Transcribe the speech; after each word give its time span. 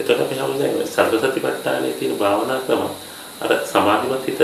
එතකොට 0.00 0.20
අපි 0.20 0.34
හැමෝම 0.34 0.86
සතර 0.86 1.18
සතිපට්ඨානයේ 1.20 1.92
තියෙන 1.92 2.16
භාවනා 2.16 2.60
ක්‍රම 2.66 2.82
අර 3.40 3.50
සමාධිමත් 3.66 4.26
හිත 4.26 4.40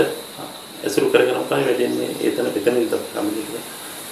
ඇසුරු 0.83 1.09
කරගෙන 1.09 1.41
තමයි 1.41 1.65
වැඩෙන්නේ 1.65 2.09
එතන 2.23 2.47
මෙතන 2.47 2.75
විතර 2.75 3.01
සම්මිලිත. 3.07 3.65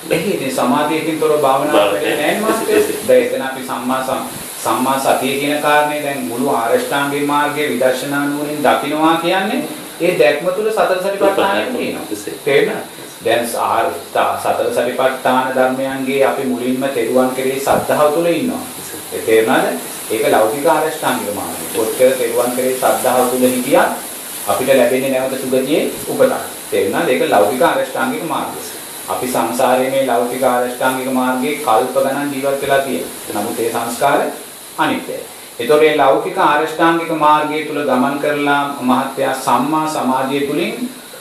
එහේ 0.09 0.33
ඉතින් 0.33 0.51
සමාධියකින් 0.53 1.19
තොරව 1.19 1.41
භාවනා 1.41 1.85
කරන්නේ 1.85 2.17
නැහැ 2.17 3.41
අපි 3.43 3.61
සම්මා 3.63 4.19
සම්මා 4.63 4.99
සතිය 4.99 5.39
කියන 5.39 5.61
කාරණේ 5.61 6.03
දැන් 6.03 6.21
මුළු 6.23 6.49
ආරෂ්ඨාංගික 6.51 7.25
මාර්ගයේ 7.25 7.69
විදර්ශනා 7.69 8.25
නුවණින් 8.25 8.63
දකින්නවා 8.63 9.15
කියන්නේ 9.17 9.63
ඒ 10.01 10.19
දැක්ම 10.19 10.47
තුල 10.49 10.69
සතර 10.71 10.99
සතිපට්ඨානය 10.99 11.65
තියෙනවා. 11.71 12.05
තේරෙනවද? 12.45 12.85
දැන් 13.25 13.47
සතර 13.47 14.71
සතිපට්ඨාන 14.71 15.51
ධර්මයන්ගේ 15.51 16.25
අපි 16.25 16.43
මුලින්ම 16.45 16.87
තෙරුවන් 16.89 17.29
කෙරෙහි 17.31 17.59
සද්ධාව 17.61 18.13
තුල 18.13 18.25
ඉන්නවා. 18.27 18.63
ඒ 19.13 19.21
තේරුණාද? 19.21 19.94
ඒක 20.05 20.29
ලෞකික 20.29 20.65
ආරෂ්ඨාංගික 20.65 21.33
මාර්ගය. 21.33 21.65
කොච්චර 21.75 22.11
තෙරුවන් 22.13 22.51
කෙරෙහි 22.55 22.75
සද්ධාව 22.75 23.29
තුල 23.31 23.45
හිටියත් 23.45 23.89
අපිට 24.47 24.67
ලැබෙන්නේ 24.69 25.11
නැවත 25.11 25.41
සුගතියේ 25.41 25.89
උපතක්. 26.07 26.33
තේරුණාද? 26.71 27.09
ඒක 27.09 27.23
ලෞකික 27.27 27.61
ආරෂ්ඨාංගික 27.61 28.23
මාර්ගය. 28.23 28.59
අපි 29.09 29.27
සංසාරයේ 29.27 29.89
මේ 29.89 30.05
ලෞකික 30.05 30.43
ආරෂ්ඨාංගික 30.43 31.09
මාර්ගයේ 31.11 31.55
කල්ප 31.57 31.95
ගණන් 31.95 32.33
ජීවත් 32.33 32.61
වෙලා 32.61 32.81
තියෙනවා. 32.81 33.33
නමුත් 33.35 33.59
ඒ 33.59 33.71
සංස්කාර 33.71 34.19
අනිත්‍යයි. 34.77 35.19
ඒතොර 35.59 35.79
මේ 35.79 35.97
ලෞකික 35.97 36.37
ආරෂ්ඨාංගික 36.39 37.11
මාර්ගය 37.17 37.65
තුල 37.67 37.79
ගමන් 37.81 38.19
කරලා 38.19 38.63
මහත්යා 38.81 39.33
සම්මා 39.37 39.87
සමාධිය 39.87 40.41
තුලින් 40.47 40.73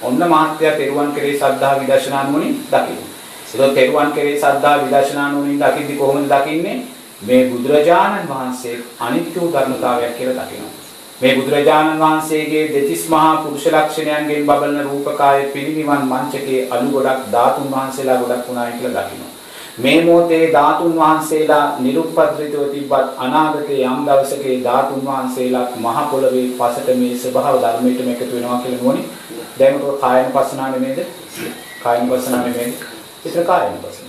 ඔන්න 0.03 0.21
මහත්යා 0.33 0.77
තෙරුවන් 0.79 1.15
කෙරේ 1.15 1.37
සද්ධා 1.37 1.79
විදර්ශනා 1.81 2.25
නුවණින් 2.25 2.55
දකින්න. 2.73 3.01
ඒතොර 3.49 3.71
තෙරුවන් 3.75 4.13
කෙරේ 4.13 4.37
සද්ධා 4.39 4.77
විදර්ශනා 4.83 5.29
නුවණින් 5.29 5.59
දකිද්දි 5.59 5.97
කොහොමද 5.97 6.29
දකින්නේ? 6.29 6.79
මේ 7.25 7.43
බුදුරජාණන් 7.47 8.29
වහන්සේ 8.29 8.79
අනිත්‍ය 9.01 9.41
ධර්මතාවයක් 9.53 10.17
කියලා 10.17 10.45
දකිනවා. 10.45 10.73
මේ 11.21 11.37
බුදුරජාණන් 11.37 12.01
වහන්සේගේ 12.01 12.65
දෙතිස් 12.71 13.05
මහා 13.09 13.37
පුරුෂ 13.37 13.67
ලක්ෂණයන්ගෙන් 13.69 14.47
බබලන 14.47 14.81
රූපකාය 14.85 15.45
පිරිනිවන් 15.49 16.05
මංචකේ 16.07 16.61
අලු 16.71 16.91
ගොඩක් 16.91 17.31
ධාතුන් 17.33 17.71
වහන්සේලා 17.71 18.19
ගොඩක් 18.19 18.49
වුණායි 18.49 18.79
කියලා 18.79 19.03
දකිනවා. 19.03 19.33
මේ 19.79 20.05
මොහොතේ 20.05 20.53
ධාතුන් 20.53 20.97
වහන්සේලා 20.97 21.67
නිරුපද්‍රිතව 21.79 22.65
තිබ්බත් 22.73 23.07
අනාගතයේ 23.19 23.85
යම් 23.87 24.01
දවසක 24.07 24.45
ධාතුන් 24.65 25.05
වහන්සේලා 25.05 25.67
මහ 25.77 26.09
පොළවේ 26.11 26.47
පසට 26.59 26.97
මේ 26.97 27.15
ස්වභාව 27.19 27.61
ධර්මයටම 27.61 28.11
එකතු 28.11 28.33
වෙනවා 28.33 28.59
කියලා 28.59 28.83
නුවණි. 28.83 29.05
දැන් 29.59 29.81
උට 29.83 30.01
කායන 30.01 30.29
පස්සනා 30.33 30.69
නෙමෙයිද? 30.71 31.01
කායන 31.83 32.09
පස්සනා 32.09 32.43
නෙමෙයිද? 32.43 32.94
ඒතර 33.25 33.45
කායන 33.45 33.77
පස්සන. 33.83 34.09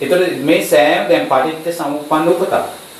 ඒතර 0.00 0.20
මේ 0.44 0.62
සෑම 0.66 1.08
දැන් 1.08 1.26
පටිච්ච 1.26 1.74
සමුප්පන්න 1.74 2.32
උපතක්. 2.34 2.54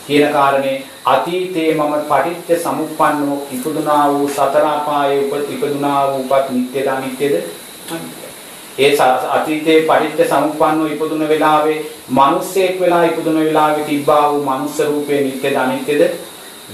කියන 0.06 0.32
කාරණේ 0.32 0.76
අතීතයේ 1.06 1.74
මම 1.74 1.92
පටිච්ච 2.08 2.62
සමුප්පන්නෝ 2.62 3.36
ඉපදුනා 3.52 4.04
වූ 4.12 4.28
සතර 4.28 4.64
අපායේ 4.68 5.20
උප 5.24 5.50
ඉපදුනා 5.50 6.00
වූ 6.08 6.22
උපත් 6.22 6.50
නිට්ටයද 6.50 6.88
අනිත්‍යද? 6.94 7.34
ඒ 8.78 8.90
අතීතයේ 9.36 9.78
පටිච්ච 9.82 10.32
සමුප්පන්නෝ 10.32 10.88
ඉපදුන 10.94 11.22
වෙලාවේ 11.28 11.78
මිනිස්සෙක් 12.18 12.80
වෙලා 12.80 13.04
ඉපදුන 13.04 13.38
වෙලාවේ 13.40 13.84
තිබ්බා 13.84 14.24
වූ 14.32 14.42
මනුස්ස 14.48 14.80
රූපේ 14.88 15.20
නිට්ටයද 15.20 15.56
අනිත්‍යද? 15.56 16.02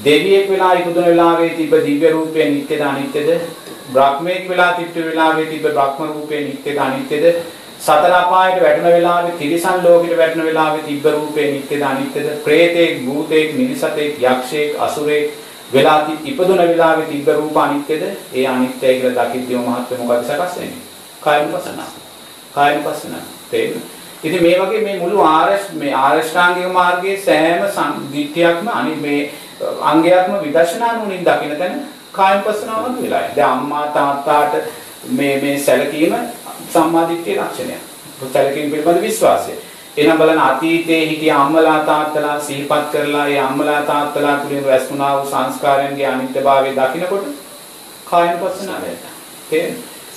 දෙවියෙක් 0.05 0.51
වෙලා 0.51 0.73
ඉපදුන 0.75 1.05
වෙලාවේ 1.05 1.51
තිබ්බ 1.51 1.77
දිව්‍ය 1.87 2.11
රූපේ 2.11 2.49
නිට්ටයද 2.51 2.83
අනිත්‍යද? 2.83 3.31
බ්‍රහ්මෙක් 3.93 4.49
වෙලා 4.49 4.73
තිබ්බ 4.73 4.97
වෙලාවේ 5.03 5.47
තිබ්බ 5.47 5.69
බ්‍රහ්ම 5.71 6.09
රූපේ 6.09 6.41
නිට්ටයද 6.41 6.79
අනිත්‍යද? 6.79 7.25
සතර 7.81 8.13
අපායට 8.13 8.63
වැටෙන 8.63 8.85
වෙලාවේ 8.87 9.33
තිරිසන් 9.33 9.83
ලෝකෙට 9.85 10.17
වැටෙන 10.19 10.45
වෙලාවේ 10.45 10.83
තිබ්බ 10.83 11.05
රූපේ 11.07 11.51
නිට්ටයද 11.53 11.83
අනිත්‍යද? 11.83 12.29
പ്രേතෙක්, 12.45 13.05
භූතෙක්, 13.07 13.55
මිනිසතෙක්, 13.55 14.23
යක්ෂයෙක්, 14.23 14.81
අසුරෙක් 14.81 15.35
වෙලා 15.73 15.99
ඉපදුන 16.25 16.59
වෙලාවේ 16.59 17.07
තිබ්බ 17.07 17.29
රූප 17.31 17.57
අනිත්‍යද? 17.57 18.03
ඒ 18.35 18.47
අනිත්‍යයි 18.47 19.01
කියලා 19.01 19.27
දකිද්දීම 19.27 19.61
මහත්ව 19.63 19.99
මොකද 19.99 20.25
සකස් 20.25 20.57
වෙන්නේ? 20.59 20.83
කායනුපසන. 21.21 21.81
කායනුපසන. 22.55 23.15
තේරෙනවද? 23.51 23.97
ඉතින් 24.25 24.42
මේ 24.42 24.61
වගේ 24.61 24.81
මේ 24.81 24.98
මුළු 24.98 25.20
ආරස් 25.23 25.73
මේ 25.73 25.92
ආරෂ්ඨාංගික 25.95 26.73
මාර්ගයේ 26.73 27.17
සෑම 27.19 27.67
සංදිත්‍යයක්ම 27.70 28.69
අනි 28.70 28.95
මේ 28.97 29.20
අංගයක්ම 29.83 30.33
විදර්ශනා 30.42 30.92
නුනින් 30.95 31.25
දකින්න 31.25 31.59
තැන 31.59 31.75
කායනුපසනාවක් 32.13 33.03
වෙලායි. 33.03 33.36
දැන් 33.36 33.51
අම්මා 33.51 33.86
තාත්තාට 33.89 34.55
මේ 35.11 35.40
මේ 35.40 35.58
සැලකීම 35.58 36.14
සම්මාදිට්ඨිය 36.72 37.36
ලක්ෂණයක්. 37.36 37.83
සැලකීම 38.33 38.70
පිළිබඳ 38.70 39.00
විශ්වාසය. 39.00 39.52
එහෙනම් 39.96 40.18
බලන්න 40.18 40.39
අතීතයේ 40.40 41.06
හිටිය 41.06 41.30
අම්මලා 41.30 41.78
තාත්තලා 41.80 42.40
සිහිපත් 42.40 42.86
කරලා 42.92 43.27
ඒ 43.27 43.40
අම්මලා 43.40 43.83
තාත්තලා 43.83 44.36
තුලින් 44.36 44.64
රැස්ුණා 44.64 45.17
වූ 45.17 45.27
සංස්කාරයන්ගේ 45.27 46.06
අනිත්‍යභාවය 46.06 46.70
දකිනකොට 46.70 47.27
කායනුපස්සනාව 48.05 48.83
වැඩෙනවා. 48.83 49.74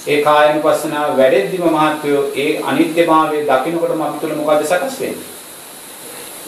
ඒ 0.07 0.21
කායනුපස්සනාව 0.23 1.17
වැඩෙද්දිම 1.17 1.65
මහත්වෝ 1.67 2.23
ඒ 2.35 2.61
අනිත්‍යභාවය 2.63 3.43
දකිනකොටම 3.43 4.01
අපිට 4.01 4.35
මොකද 4.37 4.65
සකස් 4.65 4.99
වෙන්නේ? 5.01 5.29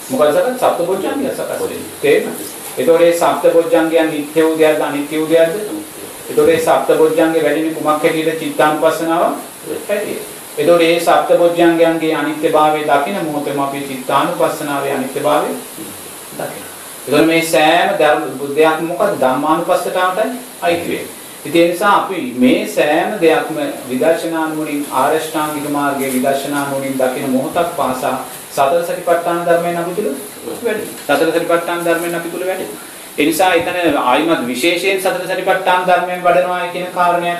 මොකද 0.09 0.34
සකස් 0.34 0.59
සප්තබොජ්ජංගය 0.59 1.29
සකස් 1.29 1.62
වෙන්නේ. 1.62 1.79
තේරෙනවද? 2.02 2.41
ඒතකොට 2.78 3.00
මේ 3.00 3.13
සප්තබොජ්ජංගයන් 3.13 4.12
නිත්‍ය 4.12 4.44
වූ 4.44 4.58
දෙයක්ද 4.58 4.81
අනිත්‍ය 4.81 5.16
වූ 5.18 5.29
දෙයක්ද? 6.31 6.40
ඒතකොට 6.40 6.47
මේ 6.47 6.59
සප්තබොජ්ජංගේ 6.59 7.44
වැඩිනේ 7.44 7.74
කුමක් 7.74 7.88
හැටියට 7.88 8.40
චිත්තානුපස්සනාව 8.40 9.24
හැටියට. 9.88 10.42
එතකොට 10.58 10.78
මේ 10.78 11.00
සප්තබොධ්‍යංගයන්ගේ 11.00 12.16
අනිත්‍යභාවය 12.16 12.81
දකින 12.81 13.25
මොහොතේම 13.25 13.59
අපි 13.59 13.80
චිත්තානුපස්සනාවේ 13.81 14.94
අනිත්‍යභාවය 14.94 15.50
දකිනවා. 16.31 16.68
එතකොට 17.08 17.25
මේ 17.25 17.41
සෑම 17.44 17.90
බුද්ධයක් 18.38 18.81
මොකද 18.81 19.16
ධම්මානුපස්සනාවටයි 19.20 20.30
අයිති 20.62 20.90
වෙන්නේ. 20.90 21.08
ඒ 21.47 21.68
නිසා 21.68 21.96
අපි 21.96 22.20
මේ 22.38 22.68
සෑම 22.68 23.09
දෙයක්ම 23.22 23.58
විදර්ශනා 23.90 24.46
නුවණින් 24.50 24.86
ආරෂ්ඨාංගික 24.94 25.70
මාර්ගයේ 25.70 26.14
විදර්ශනා 26.14 26.70
නුවණින් 26.70 27.00
දකින 27.00 27.30
මොහොතක් 27.30 27.75
පාසා 27.78 28.16
සතර 28.52 28.84
සතිපට්ඨාන 28.84 29.46
ධර්මයෙන් 29.46 29.78
අපි 29.78 29.91
තුල 29.96 30.09
වැඩි. 30.64 30.86
සතර 31.08 31.30
සතිපට්ඨාන 31.31 31.86
ධර්මයෙන් 31.86 32.16
අපි 32.16 32.30
තුල 32.30 32.46
වැඩි. 32.46 32.66
ඒ 33.18 33.26
නිසා 33.26 33.54
එතන 33.54 33.98
ආයිමත් 33.98 34.46
විශේෂයෙන් 34.48 35.02
සතර 35.02 35.26
සතිපට්ඨාන 35.26 35.88
ධර්මයෙන් 35.88 36.24
වඩනවා 36.24 36.68
කියන 36.68 36.88
කාරණයක් 36.94 37.40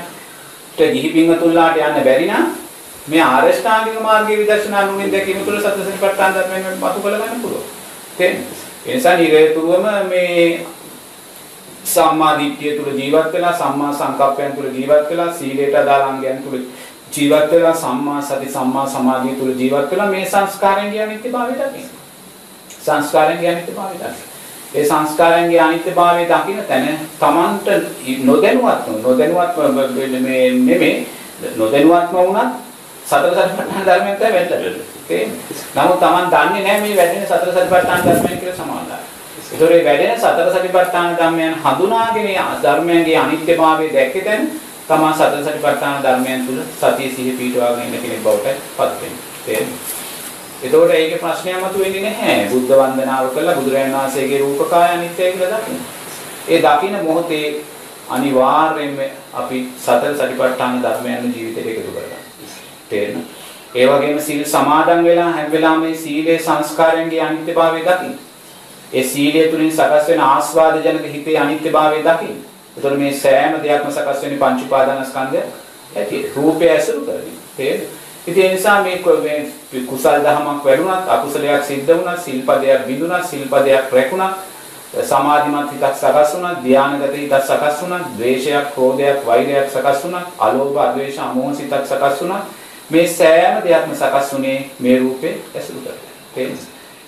ගිහි 0.90 1.10
පින්වතුන්ලාට 1.10 1.78
යන්න 1.78 2.04
බැරි 2.04 2.28
නම් 2.28 2.50
මේ 3.08 3.22
ආරෂ්ඨාංගික 3.22 4.02
මාර්ගයේ 4.02 4.38
විදර්ශනා 4.38 4.86
නුනින් 4.86 5.12
දැකීම 5.12 5.46
තුළ 5.46 5.60
සත්‍ය 5.60 5.84
සතිපට්ඨාන 5.84 6.34
ධර්මයෙන් 6.34 6.78
මතු 6.78 7.00
කළ 7.00 7.18
ගන්න 7.18 7.42
පුළුවන්. 7.42 7.66
තේරෙනවද? 8.18 8.62
ඒ 8.86 8.94
නිසා 8.94 9.16
නිරේතුරුවම 9.16 9.86
මේ 10.10 10.66
සම්මා 11.86 12.38
දිට්ඨිය 12.40 12.78
තුළ 12.78 12.92
ජීවත් 12.94 13.34
වෙලා 13.34 13.54
සම්මා 13.54 13.94
සංකප්පයන් 13.94 14.52
තුළ 14.52 14.70
ජීවත් 14.70 15.10
වෙලා 15.10 15.34
සීලයට 15.34 15.76
අදාළ 15.76 16.04
අංගයන් 16.04 16.44
තුළ 16.44 16.60
ජීවත් 17.12 17.52
වෙලා 17.52 17.76
සම්මා 17.76 18.22
සති 18.22 18.50
සම්මා 18.50 18.88
සමාධිය 18.88 19.36
තුළ 19.36 19.54
ජීවත් 19.54 19.92
වෙලා 19.92 20.08
මේ 20.08 20.26
සංස්කාරයන් 20.26 20.92
කියන්නේ 20.92 21.06
අනිත්‍යභාවය 21.06 21.54
දකින්න. 21.54 21.90
සංස්කාරයන් 22.80 23.40
කියන්නේ 23.40 23.56
අනිත්‍යභාවය 23.56 23.96
දකින්න. 23.96 24.31
ඒ 24.74 24.86
සංස්කාරයන්ගේ 24.86 25.60
අනිත්‍යභාවය 25.60 26.26
දකින්න 26.26 26.64
තැන 26.68 27.00
තමන්ට 27.20 27.68
නොදැනුවත්ව 28.24 29.02
නොදැනුවත්ව 29.04 29.58
මේ 30.22 30.52
නෙමෙයි 30.62 31.08
නොදැනුවත්ව 31.56 32.14
වුණත් 32.16 32.52
සතර 33.06 33.32
සතිපට්ඨාන 33.32 33.86
ධර්මයෙන් 33.86 34.16
තමයි 34.16 34.34
වැටෙන්නේ. 34.34 34.74
තේරෙන්නේ? 35.08 35.38
නමුත් 35.76 36.00
තමන් 36.00 36.28
දන්නේ 36.30 36.64
නැහැ 36.64 36.82
මේ 36.82 36.98
වැඩෙන 36.98 37.26
සතර 37.26 37.52
සතිපට්ඨාන 37.52 38.02
ධර්මයෙන් 38.02 38.40
කියලා 38.40 38.58
සමානයි. 38.58 38.98
ඒතොර 39.52 39.70
මේ 39.70 39.86
වැඩෙන 39.86 40.20
සතර 40.20 40.52
සතිපට්ඨාන 40.52 41.16
ධර්මයන් 41.16 41.56
හඳුනාගෙන 41.64 42.30
ධර්මයන්ගේ 42.64 43.18
අනිත්‍යභාවය 43.18 43.94
දැක්කේ 43.94 44.26
දැන් 44.26 44.52
තමන් 44.88 45.14
සතර 45.14 45.42
සතිපට්ඨාන 45.44 46.04
ධර්මයන් 46.04 46.46
තුල 46.46 46.62
සතිය 46.74 47.10
සිහි 47.16 47.34
පිටවාගෙන 47.34 47.84
ඉන්න 47.86 48.02
කෙනෙක් 48.02 48.24
බවට 48.24 48.56
පත් 48.78 48.92
වෙනවා. 49.02 49.26
තේරෙන්නේ? 49.46 50.01
එතකොට 50.64 50.92
ඒකේ 50.92 51.18
ප්‍රශ්නයක් 51.18 51.60
මතුවෙන්නේ 51.60 52.02
නැහැ. 52.02 52.50
බුද්ධ 52.50 52.74
වන්දනාව 52.74 53.30
කළා 53.30 53.56
බුදුරජාණන් 53.56 53.96
වහන්සේගේ 53.96 54.40
රූපකාය 54.40 54.90
අනිත්‍යයි 54.92 55.34
කියලා 55.34 55.60
දකින්න. 55.60 55.80
ඒ 56.48 56.60
දකින්න 56.62 56.98
මොහොතේ 57.04 57.46
අනිවාර්යයෙන්ම 58.10 59.00
අපි 59.34 59.62
සතර 59.78 60.14
සතිපට්ඨාන 60.16 60.82
ධර්මයන් 60.84 61.34
ජීවිතයට 61.36 61.70
එකතු 61.72 61.92
කරගන්න. 61.92 62.26
තේරෙනවද? 62.90 63.24
ඒ 63.76 63.88
වගේම 63.88 64.20
සීල් 64.20 64.44
සමාදන් 64.46 65.04
වෙලා 65.04 65.30
හැම 65.30 65.52
වෙලාවෙම 65.52 65.82
මේ 65.82 65.96
සීලේ 65.96 66.38
සංස්කාරයන්ගේ 66.40 67.22
අනිත්‍යභාවය 67.22 67.82
දකින්න. 67.82 68.20
ඒ 68.94 69.04
සීලය 69.06 69.48
තුලින් 69.48 69.72
සකස් 69.72 70.08
වෙන 70.08 70.22
ආස්වාද 70.22 70.78
ජනක 70.82 71.14
හිතේ 71.14 71.38
අනිත්‍යභාවය 71.38 72.04
දකින්න. 72.04 72.38
එතකොට 72.78 72.98
මේ 72.98 73.14
සෑම 73.16 73.58
දෙයක්ම 73.64 73.90
සකස් 73.90 74.22
වෙන්නේ 74.24 74.40
පංච 74.40 74.62
උපාදානස්කන්ධය 74.62 75.42
ඇටියෙ. 75.96 76.30
රූපය 76.36 76.70
ඇසුරු 76.70 77.02
කරගෙන. 77.02 77.42
තේරෙනවද? 77.58 78.01
ඉතින් 78.28 78.46
ඒ 78.46 78.54
නිසා 78.54 78.84
මේ 78.84 78.98
කුසල් 79.88 80.24
දහමක් 80.24 80.66
වැඩුණත් 80.66 81.10
අකුසලයක් 81.10 81.64
සිද්ධ 81.64 81.88
වුණත් 81.90 82.20
සිල්පදයක් 82.20 82.86
බිඳුණත් 82.88 83.26
සිල්පදයක් 83.26 83.92
රැකුණත් 83.92 84.36
සමාධිමත් 85.02 85.72
හිතක් 85.72 85.96
සකස් 85.96 86.34
වුණත් 86.34 86.60
ධානගත 86.64 87.14
හිතක් 87.14 87.34
සකස් 87.40 87.82
වුණත් 87.82 88.12
ද්වේෂයක් 88.18 88.68
ක්‍රෝධයක් 88.74 89.26
වෛරයක් 89.26 89.70
සකස් 89.70 90.04
වුණත් 90.04 90.28
අලෝභ 90.40 90.78
අද්වේෂ 90.80 91.18
අමෝහ 91.20 91.54
සිතක් 91.54 91.74
සකස් 91.84 92.22
වුණත් 92.22 92.44
මේ 92.90 93.08
සෑම 93.10 93.64
දෙයක්ම 93.64 93.96
සකස් 93.96 94.34
වුණේ 94.34 94.70
මේ 94.80 95.00
රූපේ 95.00 95.34
ඇසුරු 95.56 95.80
කරගෙන. 95.80 95.98
තේරෙනවද? 96.36 96.68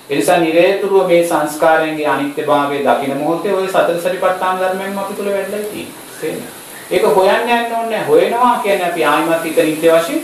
ඒ 0.09 0.15
නිසා 0.15 0.37
නිරේතුරුව 0.37 1.07
මේ 1.07 1.23
සංස්කාරයන්ගේ 1.25 2.07
අනිත්‍යභාවය 2.07 2.81
දකින 2.81 3.17
මොහොතේ 3.17 3.53
ওই 3.53 3.67
සතර 3.67 3.99
සතිපට්ඨාන 3.99 4.59
ධර්මයෙන්ම 4.59 4.97
අපි 4.97 5.13
තුල 5.13 5.25
වැඩිලා 5.27 5.69
තියෙන්නේ. 5.69 6.51
ඒක 6.91 7.05
හොයන්න 7.05 7.49
යන්න 7.49 7.75
ඕනේ 7.75 8.01
හොයනවා 8.03 8.59
කියන්නේ 8.63 8.89
අපි 8.89 9.03
ආයිමත් 9.05 9.43
හිත 9.43 9.57
නිත්‍ය 9.59 9.87
වශයෙන් 9.89 10.23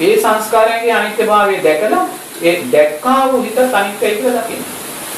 ඒ 0.00 0.14
සංස්කාරයන්ගේ 0.18 0.92
අනිත්‍යභාවය 0.92 1.56
දැකලා 1.64 2.04
ඒ 2.42 2.54
දැක්කා 2.72 3.32
වූ 3.32 3.42
හිත 3.42 3.58
අනිත්‍යයි 3.74 4.14
කියලා 4.14 4.42
දකින්න. 4.42 4.64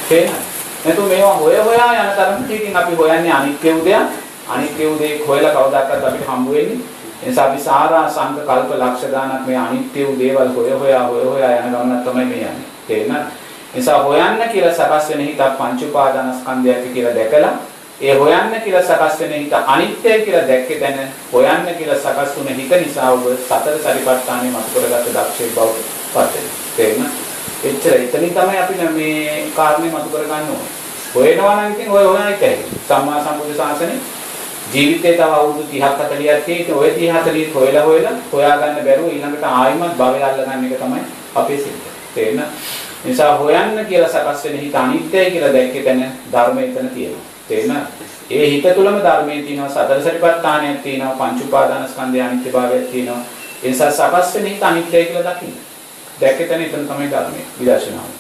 තේරෙනවද? 0.09 0.53
නැතු 0.85 1.03
මේවා 1.03 1.35
හොය 1.35 1.57
හොයා 1.59 1.93
යන 1.95 2.11
තරමට 2.17 2.51
ඉතින් 2.51 2.77
අපි 2.77 2.95
හොයන්නේ 2.95 3.33
අනිත්‍ය 3.33 3.73
උදයක් 3.73 4.03
අනිත්‍ය 4.49 4.87
උදේ 4.87 5.13
හොයලා 5.27 5.53
කවදාකවත් 5.53 6.05
අපිට 6.05 6.27
හම්බ 6.29 6.49
වෙන්නේ 6.51 6.79
එනිසා 7.23 7.45
අපි 7.47 7.61
සාරා 7.61 8.09
සංක 8.09 8.47
කල්ප 8.47 8.71
ලක්ෂ 8.73 9.11
ගානක් 9.11 9.47
මේ 9.47 9.59
අනිත්‍ය 9.59 10.07
වූ 10.07 10.19
දේවල් 10.19 10.49
හොය 10.57 10.71
හොයා 10.73 11.05
හොය 11.05 11.25
හොයා 11.25 11.53
යන 11.59 11.71
ගමනක් 11.73 12.05
තමයි 12.05 12.25
මේ 12.25 12.41
යන්නේ 12.41 12.69
තේරෙනවද 12.89 13.27
නිසා 13.75 13.99
හොයන්න 14.01 14.43
කියලා 14.53 14.75
සකස් 14.75 15.09
වෙන 15.11 15.21
හිත 15.21 15.45
පංච 15.59 15.81
උපාදානස්කන්ධයක් 15.83 16.83
කියලා 16.95 17.15
දැකලා 17.15 17.53
ඒ 18.03 18.15
හොයන්න 18.15 18.55
කියලා 18.65 18.85
සකස් 18.85 19.21
වෙන 19.21 19.35
හිත 19.35 19.59
අනිත්‍යයි 19.67 20.23
කියලා 20.23 20.47
දැක්කේ 20.47 20.81
දැන 20.81 21.03
හොයන්න 21.33 21.69
කියලා 21.79 21.99
සකස් 21.99 22.37
වුණ 22.37 22.55
හිත 22.55 22.73
නිසා 22.79 23.13
ඔබ 23.13 23.29
සතර 23.41 23.77
සරිපට්ඨානෙ 23.83 24.49
මත 24.51 24.67
කරගත්ත 24.73 25.13
දක්ෂේ 25.13 25.53
බව 25.57 25.69
පත් 26.15 26.33
වෙනවා 26.35 26.73
තේරෙනවද 26.77 27.31
එච්චර 27.63 27.95
එතනින් 27.95 28.33
තමයි 28.33 28.59
අපි 28.59 28.75
මේ 28.91 29.45
කාරණේ 29.57 29.91
මතු 29.91 30.09
කරගන්න 30.09 30.49
ඕනේ. 30.49 30.71
හොයනවා 31.15 31.55
නම් 31.59 31.73
ඉතින් 31.73 31.91
ඔය 31.91 32.05
හොයන 32.05 32.29
එකයි. 32.29 32.57
සම්මා 32.89 33.21
සම්බුද්ධ 33.21 33.57
ශාසනේ 33.57 33.99
ජීවිතේ 34.73 35.13
තව 35.13 35.29
අවුරුදු 35.31 35.63
30ක් 35.65 36.01
40ක් 36.13 36.45
තියෙන්නේ 36.45 36.75
ඔය 36.75 36.91
30 36.91 37.13
40 37.25 37.55
හොයලා 37.55 37.85
හොයලා 37.85 38.15
හොයාගන්න 38.33 38.85
බැරුව 38.87 39.09
ඊළඟට 39.09 39.47
ආයිමත් 39.51 39.99
භවය 39.99 40.23
අල්ලගන්න 40.23 40.67
එක 40.67 40.81
තමයි 40.81 41.03
අපේ 41.35 41.59
සිද්ධ. 41.59 41.87
තේරෙන? 42.15 42.43
නිසා 43.05 43.37
හොයන්න 43.37 43.87
කියලා 43.89 44.11
සකස් 44.11 44.45
වෙන 44.45 44.59
හිත 44.59 44.75
අනිත්‍යයි 44.77 45.31
කියලා 45.31 45.53
දැක්කේ 45.53 45.85
තැන 45.85 46.03
ධර්මය 46.33 46.65
එතන 46.65 46.91
තියෙනවා. 46.95 47.32
තේරෙන? 47.49 47.87
ඒ 48.31 48.51
හිත 48.51 48.67
තුළම 48.75 48.99
ධර්මයේ 48.99 49.43
තියෙනවා 49.43 49.69
සතර 49.69 50.01
සතිපට්ඨානයක් 50.01 50.83
තියෙනවා 50.83 51.19
පංච 51.21 51.41
උපාදානස්කන්ධය 51.43 52.21
අනිත්‍යභාවයක් 52.21 52.91
තියෙනවා. 52.91 53.21
ඒ 53.63 53.69
නිසා 53.69 53.91
සකස් 53.91 54.35
වෙන 54.35 54.47
හිත 54.47 54.63
අනිත්‍යයි 54.63 55.05
කියලා 55.05 55.29
දකින්න. 55.31 55.57
දැක්කේ 56.21 56.49
තැන 56.49 56.63
එතන 56.63 56.87
තමයි 56.87 57.11
ධර්මයේ 57.11 57.47
විදර්ශනාව. 57.61 58.11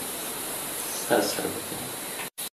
හරි 1.08 1.22
සර් 1.22 1.71